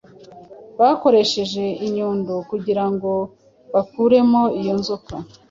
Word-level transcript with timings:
bakoresheje 0.79 1.63
inyundo 1.85 2.33
,kugira 2.49 2.83
ngo 2.93 3.11
bakuremo 3.73 4.41
iyo 4.59 4.73
nzoka 4.79 5.13